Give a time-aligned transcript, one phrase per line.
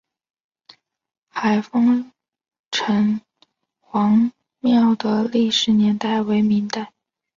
[1.29, 2.11] 海丰
[2.71, 3.21] 城
[3.91, 6.91] 隍庙的历史年代为明代。